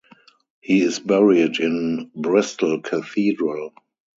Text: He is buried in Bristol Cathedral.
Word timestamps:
He 0.61 0.81
is 0.81 0.97
buried 0.99 1.59
in 1.59 2.09
Bristol 2.15 2.81
Cathedral. 2.81 3.71